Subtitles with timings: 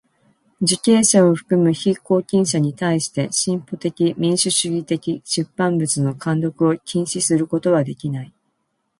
[0.63, 8.33] 受刑者を含む被拘禁者にたいして進歩的民主主義的出版物の看読を禁止することはできない。